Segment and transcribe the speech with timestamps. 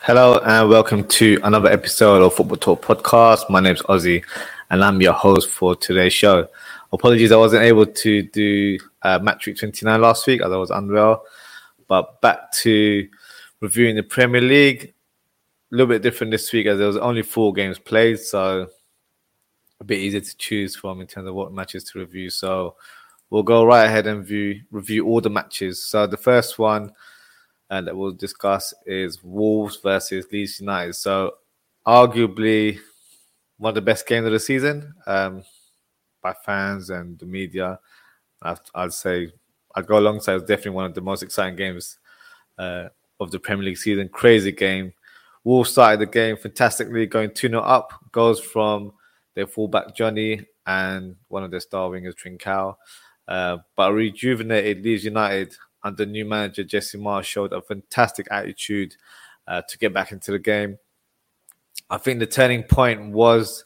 [0.00, 3.48] Hello and welcome to another episode of Football Talk Podcast.
[3.48, 4.24] My name's Ozzy
[4.68, 6.48] and I'm your host for today's show.
[6.92, 10.70] Apologies, I wasn't able to do uh, Match Week 29 last week as I was
[10.70, 11.24] unwell.
[11.88, 13.08] But back to
[13.60, 14.92] reviewing the Premier League.
[15.72, 18.68] A little bit different this week as there was only four games played, so
[19.80, 22.28] a bit easier to choose from in terms of what matches to review.
[22.28, 22.74] So
[23.32, 25.82] we'll go right ahead and view, review all the matches.
[25.82, 26.92] So the first one
[27.70, 30.92] and that we'll discuss is Wolves versus Leeds United.
[30.92, 31.36] So,
[31.86, 32.78] arguably
[33.56, 35.42] one of the best games of the season um,
[36.20, 37.80] by fans and the media.
[38.42, 39.32] I'd, say
[39.74, 40.34] I'd go alongside.
[40.34, 41.98] It's definitely one of the most exciting games
[42.58, 44.10] uh, of the Premier League season.
[44.10, 44.92] Crazy game.
[45.42, 47.94] Wolves started the game fantastically, going 2 0 up.
[48.12, 48.92] Goals from
[49.34, 52.76] their fullback Jonny and one of their star wingers, Trincao.
[53.28, 58.96] Uh, but rejuvenated Leeds United under new manager Jesse Marsch showed a fantastic attitude
[59.46, 60.78] uh, to get back into the game.
[61.90, 63.64] I think the turning point was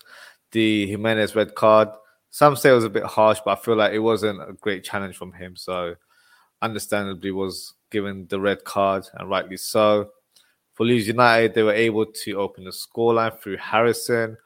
[0.53, 1.89] the Jimenez red card.
[2.31, 4.85] Some say it was a bit harsh, but I feel like it wasn't a great
[4.85, 5.57] challenge from him.
[5.57, 5.95] So,
[6.61, 10.11] understandably, was given the red card, and rightly so.
[10.75, 14.37] For Leeds United, they were able to open the scoreline through Harrison.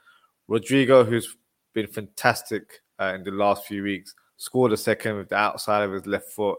[0.46, 1.36] Rodrigo, who's
[1.72, 5.92] been fantastic uh, in the last few weeks, scored a second with the outside of
[5.92, 6.58] his left foot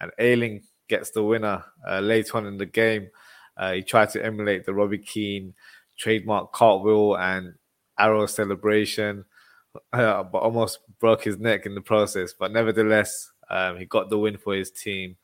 [0.00, 3.08] and Ayling gets the winner uh, later on in the game.
[3.56, 5.54] Uh, he tried to emulate the Robbie Keane
[5.96, 7.54] trademark cartwheel and
[7.96, 9.24] arrow celebration,
[9.92, 12.32] uh, but almost broke his neck in the process.
[12.32, 15.16] But nevertheless, um, he got the win for his team,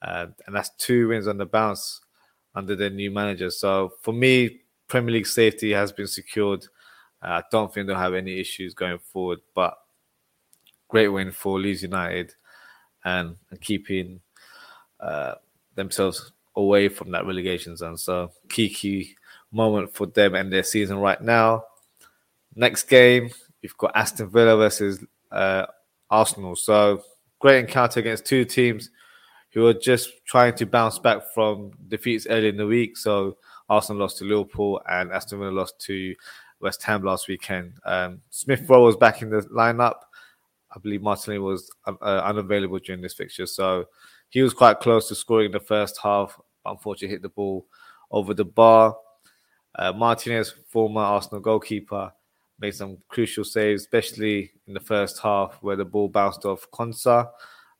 [0.00, 2.00] uh, and that's two wins on the bounce
[2.54, 3.50] under the new manager.
[3.50, 6.64] So for me, Premier League safety has been secured.
[7.22, 9.76] Uh, I don't think they'll have any issues going forward, but
[10.92, 12.34] great win for Leeds United
[13.02, 14.20] and, and keeping
[15.00, 15.34] uh,
[15.74, 17.96] themselves away from that relegation zone.
[17.96, 19.16] So key key
[19.50, 21.64] moment for them and their season right now.
[22.54, 23.30] Next game,
[23.62, 25.64] you've got Aston Villa versus uh,
[26.10, 26.56] Arsenal.
[26.56, 27.02] So
[27.38, 28.90] great encounter against two teams
[29.54, 32.98] who are just trying to bounce back from defeats early in the week.
[32.98, 33.38] So
[33.70, 36.14] Arsenal lost to Liverpool and Aston Villa lost to
[36.60, 37.72] West Ham last weekend.
[37.86, 40.00] Um, Smith Rowe was back in the lineup.
[40.74, 43.86] I believe Martinelli was uh, unavailable during this fixture, so
[44.30, 46.40] he was quite close to scoring in the first half.
[46.64, 47.66] Unfortunately, hit the ball
[48.10, 48.96] over the bar.
[49.74, 52.12] Uh, Martinez, former Arsenal goalkeeper,
[52.58, 57.28] made some crucial saves, especially in the first half where the ball bounced off Konsa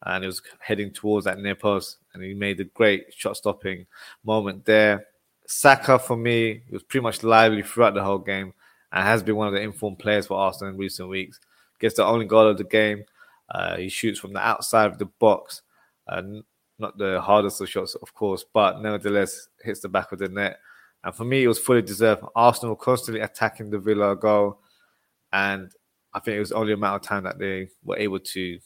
[0.05, 3.87] and it was heading towards that near post, and he made a great shot-stopping
[4.25, 5.07] moment there.
[5.47, 8.53] Saka, for me, was pretty much lively throughout the whole game
[8.91, 11.39] and has been one of the informed players for Arsenal in recent weeks
[11.83, 13.05] gets the only goal of the game.
[13.51, 15.61] Uh, he shoots from the outside of the box.
[16.09, 16.23] Uh,
[16.79, 20.59] not the hardest of shots, of course, but nevertheless hits the back of the net.
[21.05, 22.23] And for me, it was fully deserved.
[22.35, 24.61] Arsenal constantly attacking the Villa goal,
[25.33, 25.71] and
[26.15, 28.59] I think it was only a matter of time that they were able to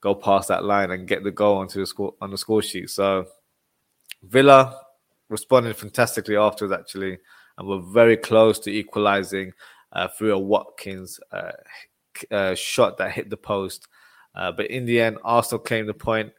[0.00, 2.90] go past that line and get the goal onto the score on the score sheet.
[2.90, 3.26] So
[4.24, 4.80] Villa
[5.28, 7.18] responded fantastically afterwards, actually,
[7.56, 9.52] and were very close to equalising
[9.92, 11.52] uh, through a Watkins uh,
[12.30, 13.88] uh, shot that hit the post.
[14.34, 16.32] Uh, but in the end, Arsenal claimed the point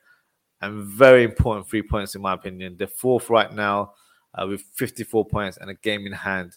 [0.62, 2.76] and very important three points, in my opinion.
[2.78, 3.94] They're fourth right now
[4.34, 6.54] uh, with 54 points and a game in hand.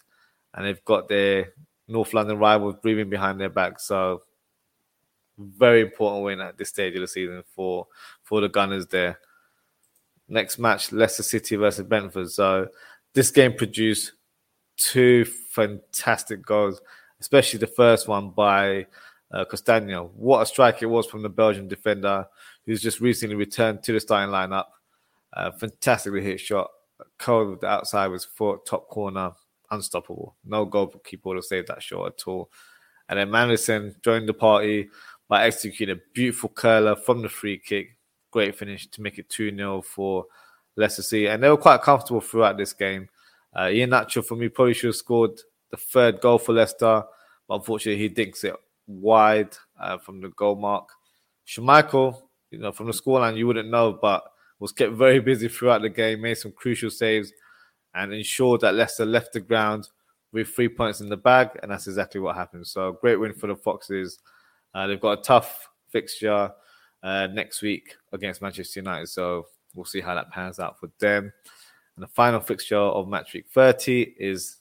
[0.54, 1.52] And they've got their
[1.88, 3.80] North London rivals breathing behind their back.
[3.80, 4.22] So,
[5.38, 7.88] very important win at this stage of the season for,
[8.22, 9.18] for the Gunners there.
[10.28, 12.30] Next match, Leicester City versus Brentford.
[12.30, 12.68] So,
[13.12, 14.12] this game produced
[14.76, 16.80] two fantastic goals,
[17.20, 18.86] especially the first one by
[19.32, 19.44] uh.
[20.14, 22.26] What a strike it was from the Belgian defender
[22.64, 24.66] who's just recently returned to the starting lineup.
[25.32, 26.70] Uh, fantastically hit shot.
[27.18, 29.32] Cold with the outside was foot, top corner,
[29.70, 30.36] unstoppable.
[30.44, 32.50] No goalkeeper would have saved that shot at all.
[33.08, 34.88] And then Maddison joined the party
[35.28, 37.96] by executing a beautiful curler from the free kick.
[38.30, 40.26] Great finish to make it 2 0 for
[40.76, 41.26] Leicester City.
[41.26, 43.08] And they were quite comfortable throughout this game.
[43.54, 45.38] Uh, Iheanacho, for me, probably should have scored
[45.76, 47.04] the third goal for Leicester,
[47.48, 48.54] but unfortunately, he dinks it
[48.86, 50.88] wide uh, from the goal mark.
[51.46, 54.24] Schmeichel, you know, from the scoreline, you wouldn't know, but
[54.58, 57.32] was kept very busy throughout the game, made some crucial saves,
[57.94, 59.88] and ensured that Leicester left the ground
[60.32, 62.66] with three points in the bag, and that's exactly what happened.
[62.66, 64.18] So, great win for the Foxes.
[64.74, 66.50] Uh, they've got a tough fixture
[67.02, 71.32] uh, next week against Manchester United, so we'll see how that pans out for them.
[71.96, 74.56] And the final fixture of match week 30 is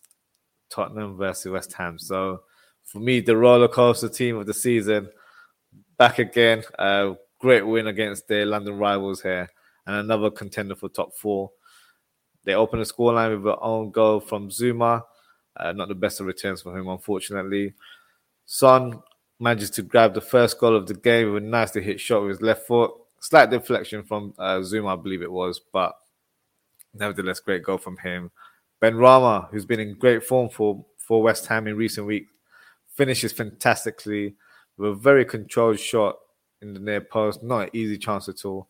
[0.75, 1.97] Tottenham versus West Ham.
[1.97, 2.41] So,
[2.83, 5.09] for me, the roller coaster team of the season
[5.97, 6.63] back again.
[6.77, 9.49] Uh, great win against their London rivals here.
[9.85, 11.51] and another contender for top four.
[12.43, 15.03] They opened the scoreline with an own goal from Zouma.
[15.57, 17.73] Uh, not the best of returns for him, unfortunately.
[18.45, 19.01] Son
[19.39, 22.29] manages to grab the first goal of the game with a nicely hit shot with
[22.31, 22.91] his left foot.
[23.19, 25.95] Slight deflection from uh, Zouma, I believe it was, but
[26.93, 28.31] nevertheless, great goal from him.
[28.85, 32.31] Benrahma, who's been in great form for, for West Ham in recent weeks,
[32.93, 34.35] finishes fantastically
[34.77, 36.17] with a very controlled shot
[36.61, 37.41] in the near post.
[37.41, 38.69] Not an easy chance at all.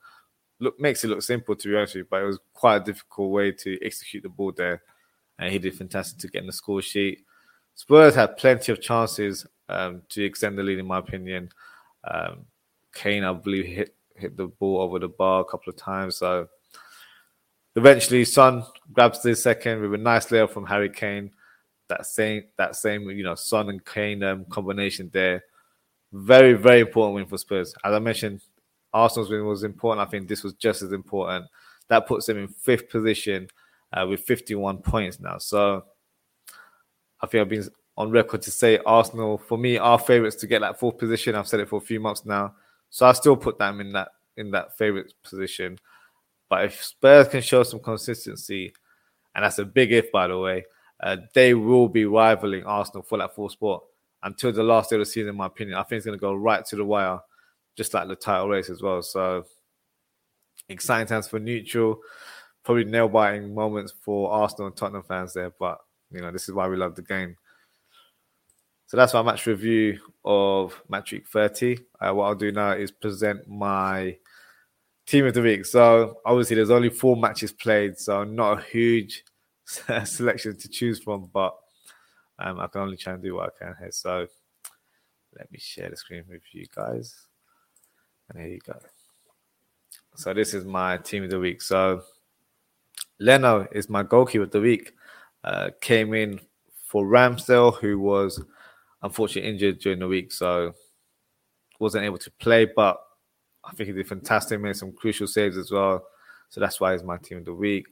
[0.60, 3.32] Look, makes it look simple to be honest you, but it was quite a difficult
[3.32, 4.84] way to execute the ball there,
[5.38, 7.26] and he did fantastic to get in the score sheet.
[7.74, 11.50] Spurs had plenty of chances um, to extend the lead, in my opinion.
[12.06, 12.46] Um,
[12.94, 16.48] Kane, I believe, hit hit the ball over the bar a couple of times, so
[17.76, 18.64] Eventually, Son
[18.94, 21.32] grabs the second with a nice layup from Harry Kane.
[21.88, 25.44] That same, that same, you know, Son and Kane um, combination there.
[26.14, 27.76] Very, very important win for Spurs.
[27.84, 28.42] As I mentioned,
[28.94, 30.08] Arsenal's win was important.
[30.08, 31.46] I think this was just as important.
[31.90, 33.48] That puts them in fifth position
[33.92, 35.38] uh, with 51 points now.
[35.38, 35.84] So
[37.22, 37.68] I think I've been
[37.98, 41.36] on record to say Arsenal, for me, are favourites to get that fourth position.
[41.36, 42.56] I've said it for a few months now.
[42.90, 45.78] So I still put them in that in that favourite position.
[46.50, 48.74] But if Spurs can show some consistency,
[49.34, 50.66] and that's a big if, by the way,
[51.02, 53.84] uh, they will be rivaling Arsenal for that full spot
[54.24, 55.78] until the last day of the season, in my opinion.
[55.78, 57.20] I think it's going to go right to the wire,
[57.76, 59.02] just like the title race as well.
[59.02, 59.46] So
[60.70, 62.00] exciting times for neutral,
[62.64, 65.52] probably nail biting moments for Arsenal and Tottenham fans there.
[65.60, 65.80] But
[66.12, 67.36] you know, this is why we love the game.
[68.88, 71.80] So that's my match review of Match Week 30.
[72.00, 74.16] Uh, what I'll do now is present my
[75.06, 75.66] team of the week.
[75.66, 79.24] So obviously, there's only four matches played, so not a huge
[79.66, 81.56] selection to choose from, but
[82.40, 83.92] um, I can only try and do what I can here.
[83.92, 84.28] So
[85.38, 87.16] let me share the screen with you guys,
[88.30, 88.78] and here you go.
[90.16, 91.62] So this is my team of the week.
[91.62, 92.02] So
[93.20, 94.94] Leno is my goalkeeper of the week.
[95.44, 96.40] Uh, came in
[96.86, 98.42] for Ramsdale, who was
[99.04, 100.74] unfortunately injured during the week, so
[101.80, 103.05] wasn't able to play, but
[103.68, 106.06] I think he did fantastic, made some crucial saves as well.
[106.50, 107.88] So that's why he's my team of the week.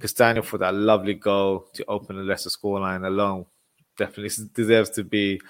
[0.00, 3.44] Castagne for that lovely goal to open the Leicester scoreline alone
[3.98, 5.40] definitely deserves to be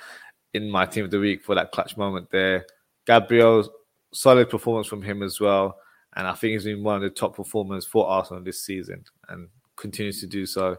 [0.52, 2.66] in my team of the week for that clutch moment there.
[3.06, 3.68] Gabriel,
[4.12, 5.76] solid performance from him as well.
[6.16, 9.48] And I think he's been one of the top performers for Arsenal this season and
[9.76, 10.76] continues to do so.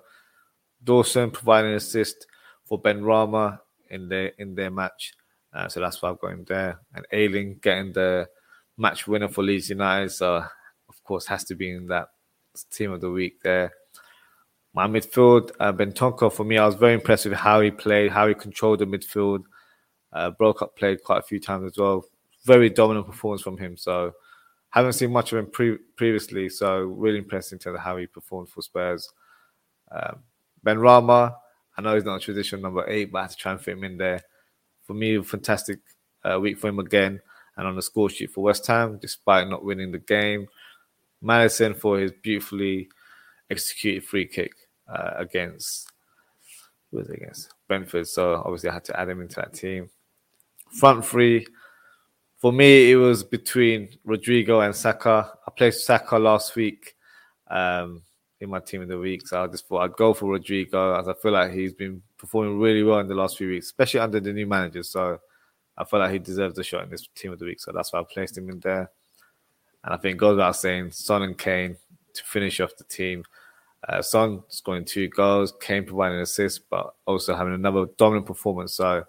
[0.84, 2.28] Dawson providing an assist
[2.66, 5.14] for Benrahma in their in their match.
[5.54, 6.80] Uh, so that's why I've got him there.
[6.94, 8.28] And Ayling getting the
[8.78, 10.10] match winner for Leeds United.
[10.10, 10.44] So,
[10.90, 12.10] of course, has to be in that
[12.72, 13.72] team of the week there.
[14.74, 18.28] My midfield, uh, Bentancur, for me, I was very impressed with how he played, how
[18.28, 19.44] he controlled the midfield.
[20.14, 22.04] Uh, broke up played quite a few times as well.
[22.44, 23.78] Very dominant performance from him.
[23.78, 24.14] So,
[24.70, 26.50] haven't seen much of him pre- previously.
[26.50, 29.10] So, really impressed in terms of how he performed for Spurs.
[29.92, 30.20] Um,
[30.66, 31.36] Benrahma,
[31.78, 33.78] I know he's not a traditional number eight, but I had to try and fit
[33.78, 34.22] him in there.
[34.84, 35.80] For me, fantastic
[36.24, 37.22] uh, week for him again
[37.58, 40.48] and on the score sheet for West Ham, despite not winning the game.
[41.22, 42.90] Maddison for his beautifully
[43.50, 44.54] executed free kick
[44.88, 45.92] uh, against
[46.90, 48.08] who was against Brentford.
[48.08, 49.90] So obviously I had to add him into that team.
[50.72, 51.46] Front three.
[52.38, 55.32] For me, it was between Rodrigo and Saka.
[55.48, 56.96] I played Saka last week
[57.50, 58.02] um,
[58.40, 61.08] in my team of the week, so I just thought I'd go for Rodrigo as
[61.08, 64.20] I feel like he's been performing really well in the last few weeks, especially under
[64.20, 64.82] the new manager.
[64.82, 65.20] So
[65.82, 67.92] I felt like he deserves a shot in this team of the week, so that's
[67.92, 68.92] why I placed him in there.
[69.84, 71.76] And I think goes without saying, Son and Kane
[72.14, 73.24] to finish off the team.
[73.90, 78.76] Uh, Son scoring two goals, Kane providing an assist, but also having another dominant performance.
[78.76, 79.06] So,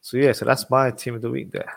[0.00, 1.72] so yeah, so that's my team of the week there.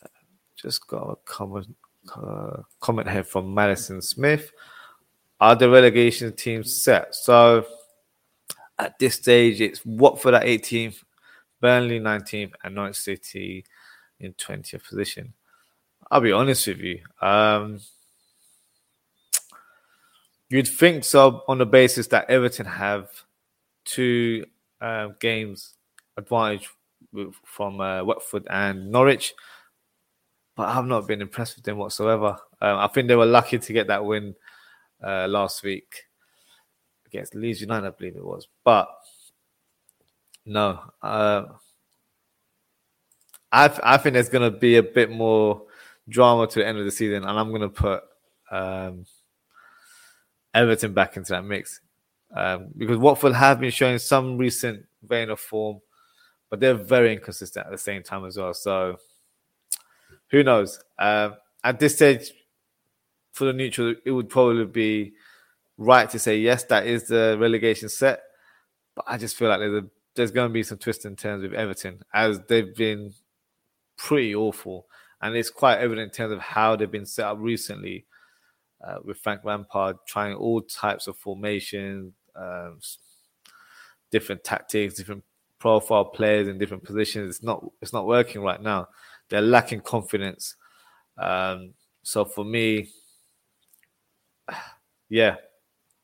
[0.00, 0.08] Uh,
[0.54, 1.66] just got a comment,
[2.14, 4.52] uh, comment here from Madison Smith.
[5.40, 7.16] Are the relegation teams set?
[7.16, 7.66] So
[8.78, 11.02] at this stage, it's Watford at 18th,
[11.60, 13.64] Burnley 19th, and Norwich City
[14.20, 15.34] in 20th position.
[16.10, 17.00] I'll be honest with you.
[17.20, 17.80] Um,
[20.48, 23.08] you'd think so on the basis that Everton have
[23.84, 24.46] two
[24.80, 25.74] uh, games
[26.16, 26.68] advantage
[27.44, 29.34] from uh, Watford and Norwich,
[30.54, 32.38] but I've not been impressed with them whatsoever.
[32.60, 34.34] Um, I think they were lucky to get that win
[35.02, 36.04] uh, last week
[37.06, 38.48] against Leeds United, I believe it was.
[38.64, 38.88] But
[40.46, 41.44] no, uh,
[43.52, 45.62] I I think there's gonna be a bit more
[46.08, 48.02] drama to the end of the season, and I'm gonna put
[48.50, 49.04] um,
[50.54, 51.80] Everton back into that mix
[52.34, 55.80] um, because Watford have been showing some recent vein of form,
[56.50, 58.54] but they're very inconsistent at the same time as well.
[58.54, 58.98] So
[60.30, 60.80] who knows?
[60.98, 62.32] Um, at this stage,
[63.32, 65.12] for the neutral, it would probably be
[65.78, 68.22] right to say yes, that is the relegation set.
[68.94, 71.42] But I just feel like there's a, there's going to be some twists and turns
[71.42, 73.12] with Everton as they've been
[73.96, 74.86] pretty awful,
[75.22, 78.06] and it's quite evident in terms of how they've been set up recently.
[78.86, 82.78] Uh, with Frank Lampard trying all types of formations, um,
[84.10, 85.24] different tactics, different
[85.58, 87.36] profile players in different positions.
[87.36, 88.88] It's not it's not working right now.
[89.28, 90.56] They're lacking confidence.
[91.18, 92.90] Um, so for me,
[95.08, 95.36] yeah,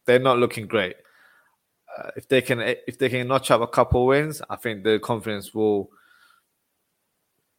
[0.07, 0.97] they're not looking great.
[1.99, 4.99] Uh, if they can if they can notch up a couple wins, I think the
[4.99, 5.91] confidence will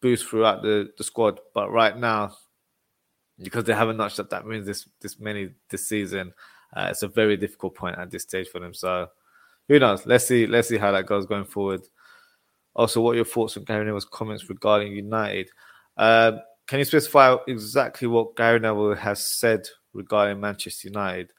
[0.02, 1.40] boost throughout the, the squad.
[1.54, 2.36] But right now,
[3.40, 6.34] because they haven't notched up that wins this this many this season,
[6.76, 8.74] uh, it's a very difficult point at this stage for them.
[8.74, 9.08] So
[9.68, 10.06] who knows?
[10.06, 10.48] Let's see.
[10.48, 11.82] Let's see how that goes going forward.
[12.76, 15.50] Also, what are your thoughts on Gary Neville's comments regarding United?
[15.96, 16.34] Uh,
[16.68, 21.32] can you specify exactly what Gary Neville has said regarding Manchester United?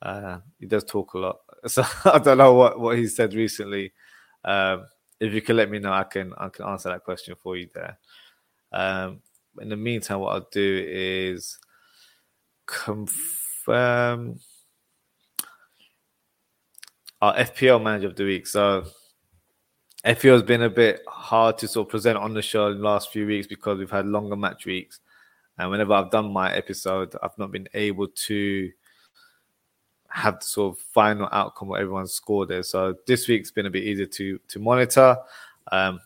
[0.00, 3.92] Uh, he does talk a lot, so I don't know what, what he said recently.
[4.44, 4.86] Um,
[5.20, 7.68] if you can let me know, I can I can answer that question for you
[7.72, 7.98] there.
[8.72, 9.20] Um,
[9.60, 11.58] in the meantime, what I'll do is
[12.66, 14.40] confirm
[17.20, 18.46] our FPL manager of the week.
[18.46, 18.84] So
[20.04, 22.84] FPL has been a bit hard to sort of present on the show in the
[22.84, 24.98] last few weeks because we've had longer match weeks.
[25.58, 28.70] And whenever I've done my episode, I've not been able to
[30.12, 32.62] have the sort of final outcome what everyone's scored there.
[32.62, 35.16] So this week's been a bit easier to to monitor.
[35.70, 36.00] Um,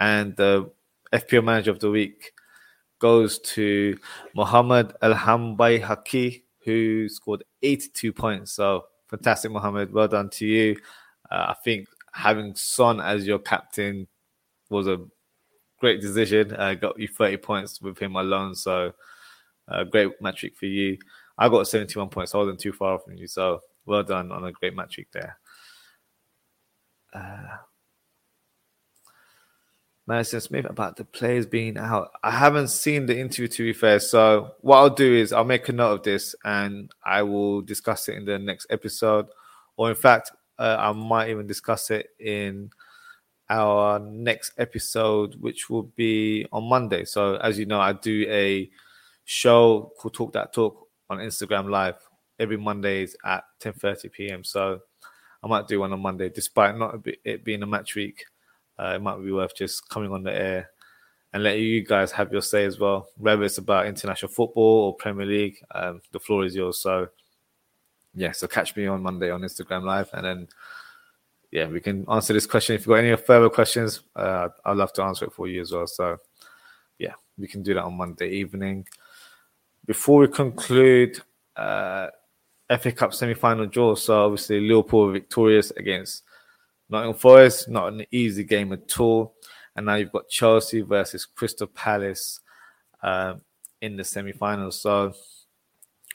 [0.00, 0.70] and the
[1.12, 2.32] FPL manager of the week
[2.98, 3.96] goes to
[4.34, 8.52] Mohammed Al-Hambayhaqi, who scored 82 points.
[8.52, 9.92] So fantastic, Mohammed.
[9.92, 10.76] Well done to you.
[11.30, 14.06] Uh, I think having Son as your captain
[14.70, 14.98] was a
[15.78, 16.54] great decision.
[16.54, 18.54] Uh, got you 30 points with him alone.
[18.54, 18.92] So
[19.68, 20.98] uh, great metric for you.
[21.38, 22.34] I got 71 points.
[22.34, 23.26] I wasn't too far from you.
[23.26, 25.38] So well done on a great match week there.
[27.12, 27.56] Uh,
[30.06, 32.10] Madison Smith about the players being out.
[32.22, 34.00] I haven't seen the interview to be fair.
[34.00, 38.08] So what I'll do is I'll make a note of this and I will discuss
[38.08, 39.26] it in the next episode.
[39.76, 42.70] Or in fact, uh, I might even discuss it in
[43.48, 47.04] our next episode, which will be on Monday.
[47.04, 48.70] So as you know, I do a
[49.24, 50.81] show called Talk That Talk
[51.12, 51.96] on Instagram Live
[52.38, 54.44] every Mondays at 10:30 p.m.
[54.44, 54.80] So
[55.42, 58.24] I might do one on Monday, despite not it being a match week
[58.78, 60.70] uh, it might be worth just coming on the air
[61.32, 63.08] and letting you guys have your say as well.
[63.16, 66.78] Whether it's about international football or Premier League, um, the floor is yours.
[66.78, 67.08] So,
[68.14, 70.48] yeah, so catch me on Monday on Instagram Live, and then
[71.50, 72.74] yeah, we can answer this question.
[72.74, 75.72] If you've got any further questions, uh, I'd love to answer it for you as
[75.72, 75.86] well.
[75.86, 76.18] So,
[76.98, 78.86] yeah, we can do that on Monday evening.
[79.86, 81.20] Before we conclude,
[81.56, 82.08] uh,
[82.78, 83.94] FA Cup semi-final draw.
[83.94, 86.24] So obviously Liverpool victorious against
[86.88, 89.34] Nottingham Forest, not an easy game at all.
[89.74, 92.40] And now you've got Chelsea versus Crystal Palace
[93.02, 93.40] um,
[93.80, 94.70] in the semi final.
[94.70, 95.14] So,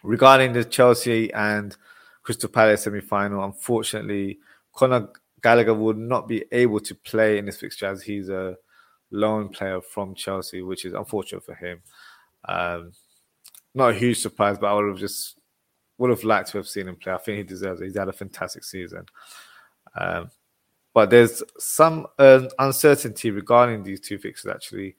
[0.04, 1.76] regarding the Chelsea and
[2.22, 4.38] Crystal Palace semi-final, unfortunately,
[4.74, 5.10] Conor
[5.42, 8.56] Gallagher would not be able to play in this fixture as he's a
[9.12, 11.82] loan player from Chelsea, which is unfortunate for him.
[12.48, 12.92] Um,
[13.78, 15.40] not a huge surprise, but I would have just
[15.98, 17.14] would have liked to have seen him play.
[17.14, 17.86] I think he deserves it.
[17.86, 19.06] He's had a fantastic season.
[19.96, 20.30] Um,
[20.94, 24.96] but there's some uh, uncertainty regarding these two fixtures actually.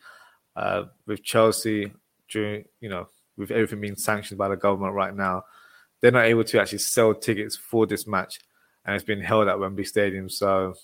[0.56, 1.92] Uh, with Chelsea
[2.28, 5.44] during, you know, with everything being sanctioned by the government right now,
[6.00, 8.40] they're not able to actually sell tickets for this match,
[8.84, 10.28] and it's been held at Wembley Stadium.
[10.28, 10.74] So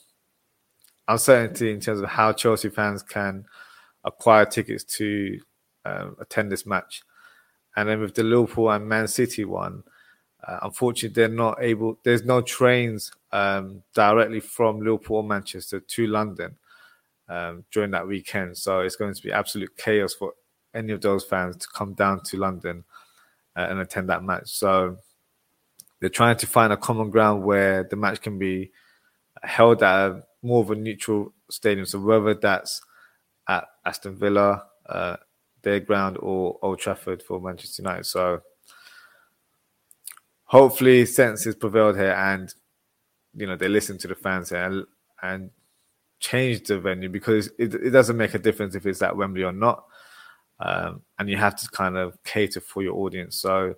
[1.08, 3.46] uncertainty in terms of how Chelsea fans can
[4.04, 5.40] acquire tickets to
[5.84, 7.02] um, attend this match.
[7.76, 9.82] And then with the Liverpool and Man City one,
[10.46, 11.98] uh, unfortunately, they're not able.
[12.04, 16.56] There's no trains um, directly from Liverpool or Manchester to London
[17.28, 20.34] um, during that weekend, so it's going to be absolute chaos for
[20.74, 22.84] any of those fans to come down to London
[23.56, 24.50] uh, and attend that match.
[24.50, 24.98] So
[26.00, 28.70] they're trying to find a common ground where the match can be
[29.42, 31.86] held at a, more of a neutral stadium.
[31.86, 32.82] So whether that's
[33.48, 35.16] at Aston Villa, uh,
[35.64, 38.04] their ground, or Old Trafford for Manchester United.
[38.04, 38.40] So
[40.44, 42.54] hopefully senses prevailed here and
[43.34, 44.86] you know they listen to the fans here and,
[45.22, 45.50] and
[46.20, 49.52] change the venue because it, it doesn't make a difference if it's at Wembley or
[49.52, 49.84] not.
[50.60, 53.36] Um, and you have to kind of cater for your audience.
[53.36, 53.74] So,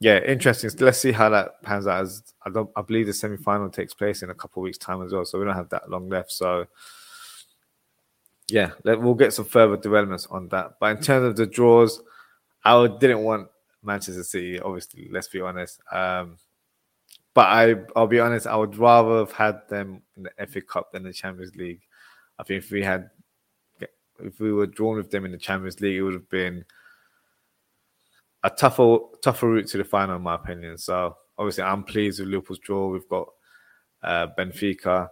[0.00, 0.70] yeah, interesting.
[0.78, 2.02] Let's see how that pans out.
[2.02, 5.02] As I, I believe the semi final takes place in a couple of weeks' time
[5.02, 5.24] as well.
[5.24, 6.32] So we don't have that long left.
[6.32, 6.66] So,
[8.52, 10.74] yeah, we'll get some further developments on that.
[10.78, 12.02] But in terms of the draws,
[12.62, 13.48] I didn't want
[13.82, 14.60] Manchester City.
[14.60, 15.80] Obviously, let's be honest.
[15.90, 16.36] Um,
[17.32, 18.46] but I, I'll be honest.
[18.46, 21.80] I would rather have had them in the FA Cup than the Champions League.
[22.38, 23.08] I think if we had,
[24.22, 26.62] if we were drawn with them in the Champions League, it would have been
[28.44, 30.76] a tougher, tougher route to the final, in my opinion.
[30.76, 32.88] So obviously, I'm pleased with Liverpool's draw.
[32.88, 33.28] We've got
[34.02, 35.08] uh, Benfica,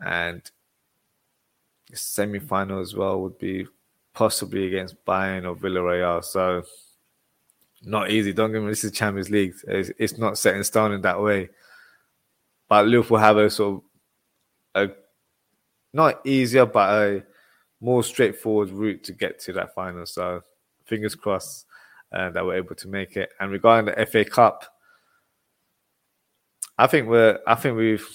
[0.00, 0.50] and
[1.94, 3.66] semi final as well would be
[4.14, 6.24] possibly against Bayern or Villarreal.
[6.24, 6.64] So
[7.84, 8.32] not easy.
[8.32, 8.68] Don't get me.
[8.68, 9.54] This is Champions League.
[9.66, 11.50] It's, it's, not set in stone in that way.
[12.68, 13.82] But Liverpool have a sort
[14.74, 14.94] of a
[15.92, 17.22] not easier, but a
[17.80, 20.06] more straightforward route to get to that final.
[20.06, 20.40] So
[20.86, 21.66] fingers crossed
[22.12, 23.30] uh, that we're able to make it.
[23.40, 24.64] And regarding the FA Cup,
[26.78, 27.38] I think we're.
[27.46, 28.06] I think we've.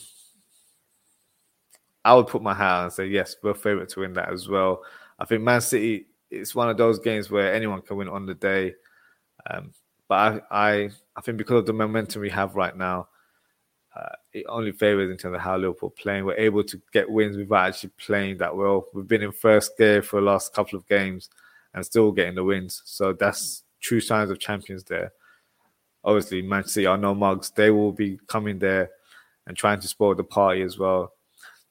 [2.09, 4.81] I would put my on and say yes, we're favourite to win that as well.
[5.19, 6.07] I think Man City.
[6.31, 8.73] It's one of those games where anyone can win on the day.
[9.47, 9.73] Um,
[10.07, 13.09] but I, I, I think because of the momentum we have right now,
[13.95, 16.25] uh, it only favors in terms of how Liverpool playing.
[16.25, 18.87] We're able to get wins without actually playing that well.
[18.91, 21.29] We've been in first gear for the last couple of games
[21.75, 22.81] and still getting the wins.
[22.85, 25.11] So that's true signs of champions there.
[26.03, 27.51] Obviously, Man City are no mugs.
[27.51, 28.89] They will be coming there
[29.45, 31.13] and trying to spoil the party as well.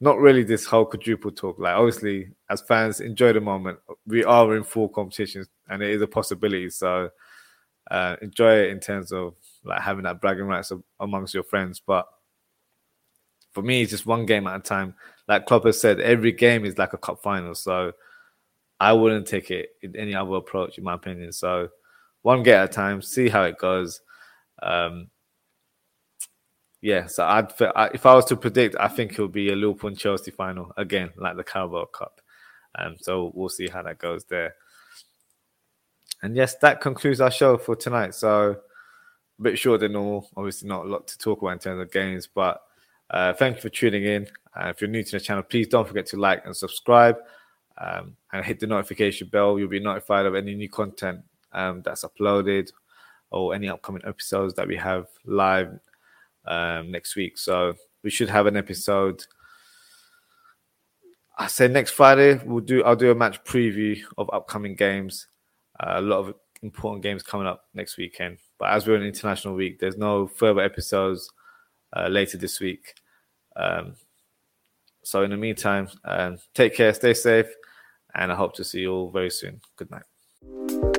[0.00, 1.58] Not really this whole quadruple talk.
[1.58, 3.78] Like, obviously, as fans, enjoy the moment.
[4.06, 6.70] We are in full competitions, and it is a possibility.
[6.70, 7.10] So,
[7.90, 11.80] uh, enjoy it in terms of like having that bragging rights amongst your friends.
[11.84, 12.06] But
[13.52, 14.94] for me, it's just one game at a time.
[15.26, 17.54] Like Klopp has said, every game is like a cup final.
[17.54, 17.92] So
[18.78, 21.32] I wouldn't take it in any other approach, in my opinion.
[21.32, 21.68] So
[22.22, 24.00] one game at a time, see how it goes.
[24.62, 25.08] Um,
[26.80, 27.52] yeah, so I'd
[27.92, 30.72] if I was to predict, I think it will be a Liverpool and Chelsea final
[30.76, 32.20] again, like the Carabao Cup.
[32.78, 34.54] Um, so we'll see how that goes there.
[36.22, 38.14] And yes, that concludes our show for tonight.
[38.14, 38.56] So
[39.38, 40.28] a bit shorter than normal.
[40.36, 42.62] Obviously, not a lot to talk about in terms of games, but
[43.10, 44.26] uh, thank you for tuning in.
[44.56, 47.16] Uh, if you're new to the channel, please don't forget to like and subscribe
[47.78, 49.58] um, and hit the notification bell.
[49.58, 51.20] You'll be notified of any new content
[51.52, 52.72] um, that's uploaded
[53.30, 55.78] or any upcoming episodes that we have live
[56.48, 57.38] um, next week.
[57.38, 59.24] So we should have an episode.
[61.38, 62.82] I say next Friday we'll do.
[62.82, 65.28] I'll do a match preview of upcoming games.
[65.78, 68.38] Uh, a lot of important games coming up next weekend.
[68.58, 71.30] But as we're in international week, there's no further episodes
[71.96, 72.94] uh, later this week.
[73.54, 73.94] Um,
[75.04, 77.46] so in the meantime, um, take care, stay safe,
[78.14, 79.60] and I hope to see you all very soon.
[79.76, 80.97] Good night.